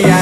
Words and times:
yeah. 0.00 0.21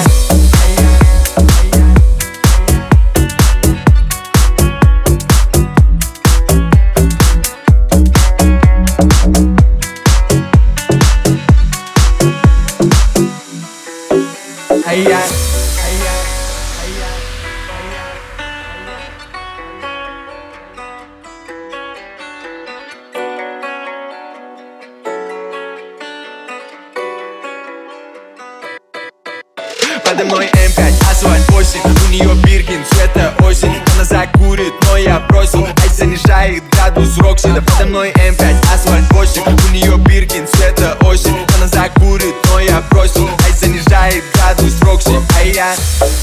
Подо 30.10 30.24
мной 30.24 30.46
М5, 30.46 31.08
асфальт 31.08 31.48
8 31.50 31.80
У 31.84 32.10
нее 32.10 32.34
Биркин, 32.42 32.84
цвета 32.90 33.32
осень. 33.44 33.72
Она 33.94 34.04
закурит, 34.04 34.74
но 34.86 34.96
я 34.96 35.20
бросил 35.20 35.64
Ай, 35.64 35.88
занижает 35.88 36.64
градус 36.72 37.16
Роксида 37.18 37.62
Подо 37.62 37.86
мной 37.86 38.10
М5, 38.10 38.56
асфальт 38.74 39.04
8 39.12 39.42
У 39.44 39.72
нее 39.72 39.96
Биркин, 39.98 40.48
цвета 40.48 40.96
осень. 41.02 41.36
Она 41.56 41.68
закурит, 41.68 42.34
но 42.50 42.58
я 42.58 42.82
бросил 42.90 43.28
Ай, 43.44 43.52
занижает 43.52 44.24
градус 44.34 44.80
Рокси. 44.80 45.20
А 45.38 45.44
я 45.44 45.76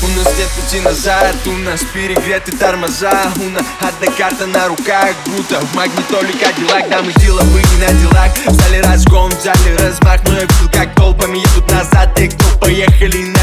У 0.03 0.07
нас 0.17 0.37
нет 0.37 0.49
пути 0.49 0.81
назад 0.81 1.35
У 1.45 1.51
нас 1.51 1.79
перегреты 1.93 2.51
тормоза. 2.57 3.31
У 3.37 3.49
нас 3.51 3.63
одна 3.79 4.11
карта 4.17 4.47
на 4.47 4.67
руках 4.67 5.11
Будто 5.27 5.61
в 5.61 5.73
магнитоле 5.75 6.33
Кадиллак 6.33 6.89
Да 6.89 7.01
мы 7.01 7.13
деловые 7.21 7.65
на 7.79 7.93
делах. 8.01 8.31
Взяли 8.47 8.81
разгон, 8.81 9.31
взяли 9.31 9.77
размах 9.77 10.19
Но 10.25 10.33
я 10.33 10.41
видел, 10.41 10.69
как 10.73 10.93
толпами 10.95 11.37
едут 11.37 11.71
назад 11.71 12.13
Те, 12.15 12.27
кто 12.27 12.57
поехали 12.59 13.23
на 13.23 13.36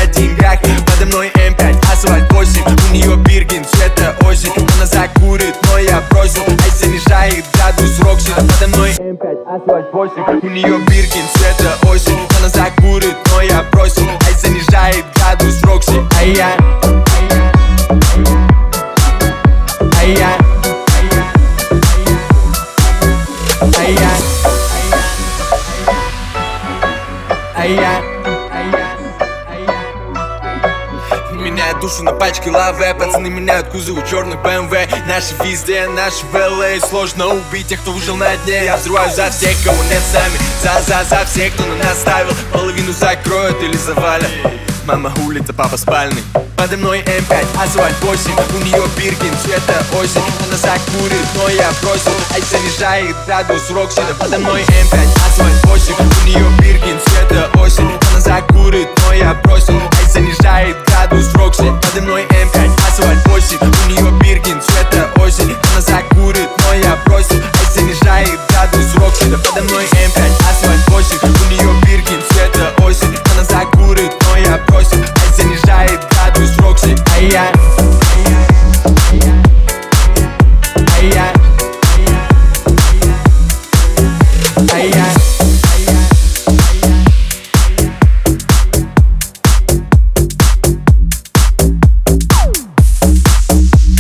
Подо 0.87 1.07
мной 1.07 1.29
М5, 1.35 1.93
асфальт 1.93 2.33
8 2.33 2.63
У 2.91 2.93
нее 2.95 3.17
Биркин, 3.17 3.65
цвета 3.65 4.15
осень. 4.27 4.53
Она 4.77 4.87
закурит, 4.87 5.55
но 5.71 5.79
я 5.79 6.03
бросил 6.11 6.43
Ай, 6.49 6.71
занижает 6.71 7.45
градус 7.55 7.99
Рокси 8.01 8.33
Подо 8.35 8.69
мной 8.69 8.91
М5, 8.91 9.57
асфальт 9.57 9.93
8 9.93 10.41
У 10.43 10.49
нее 10.49 10.79
Биркин, 10.89 11.23
цвета 11.35 11.77
осень. 11.91 12.19
Она 12.39 12.49
закурит, 12.49 13.17
но 13.33 13.41
я 13.43 13.63
бросил 13.73 14.07
Ай, 14.27 14.35
занижает 14.41 15.05
градус 15.17 15.63
Рокси 15.63 16.03
А 16.21 16.25
я 16.25 16.57
А 20.01 20.05
я 20.05 20.39
А 23.77 23.83
я 23.83 24.11
А 27.57 27.67
я 27.67 28.14
Меняют 31.33 31.81
душу 31.81 32.03
на 32.03 32.13
пачке 32.13 32.51
лаве 32.51 32.95
Пацаны 32.95 33.29
меняют 33.29 33.69
кузовы 33.69 34.03
черных 34.09 34.37
BMW 34.41 34.89
Наши 35.07 35.35
везде, 35.45 35.87
наши 35.89 36.25
в 36.27 36.35
LA 36.35 36.87
Сложно 36.89 37.29
убить 37.29 37.69
тех, 37.69 37.81
кто 37.81 37.93
выжил 37.93 38.17
на 38.17 38.37
дне. 38.39 38.65
Я 38.65 38.77
взрываю 38.77 39.11
за 39.11 39.31
всех, 39.31 39.57
кого 39.65 39.83
нет 39.85 40.03
с 40.03 40.15
нами 40.15 40.39
За, 40.63 40.83
за, 40.83 41.05
за 41.05 41.25
всех, 41.25 41.53
кто 41.55 41.65
на 41.67 41.77
нас 41.77 42.01
ставил. 42.01 42.33
Половину 42.53 42.93
закроют 42.93 43.63
или 43.63 43.77
завалят. 43.77 44.31
Мама 44.87 45.13
улица, 45.27 45.55
папа 45.55 45.79
спальный. 45.79 46.23
Подо 46.57 46.77
мной 46.77 47.01
М5, 47.01 47.47
асфальт 47.63 47.97
8 48.03 48.33
У 48.55 48.65
нее 48.65 48.83
Биркин, 48.97 49.35
цвета 49.43 49.83
осень. 49.99 50.21
Она 50.47 50.57
закурит, 50.57 51.27
но 51.37 51.49
я 51.49 51.71
бросил. 51.83 52.13
Ай, 52.33 52.43
занижает 52.43 53.17
градус 53.27 53.71
Роксида 53.71 54.15
Подо 54.19 54.39
мной 54.39 54.63
М5, 54.63 54.99
асфальт 55.27 55.54
бросит 61.65 61.81
Подо 61.81 62.03
мной 62.03 62.23
М5, 62.25 62.71
асфальт 62.89 63.29
8 63.29 63.59
У 63.61 63.89
нее 63.89 64.11
биркин, 64.21 64.61
все 64.61 64.81
это 64.81 65.09
осень. 65.21 65.55
Она 65.73 65.81
закурит, 65.81 66.49
но 66.59 66.75
я 66.75 66.97
бросил. 67.07 67.37
Ай, 67.37 67.67
снижает 67.73 68.41
градус 68.51 68.95
рокета 68.97 69.39
Подо 69.39 69.63
мной 69.63 69.85
М5, 69.85 70.21
асфальт 70.51 70.89
8 70.89 71.19
У 71.23 71.51
нее 71.51 71.81
биркин, 71.87 72.23
все 72.31 72.41
это 72.47 72.85
осень. 72.85 73.17
Она 73.33 73.45
закурит, 73.45 74.13
но 74.25 74.37
я 74.37 74.59
бросил. 74.67 74.99
А 75.03 75.33
занижает 75.35 76.01
градус 76.11 76.57
Рокси 76.59 76.97
Ай-яй 77.17 77.53
Ай-яй 80.99 81.33
Ай-яй 84.73 85.15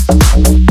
life 0.09 0.63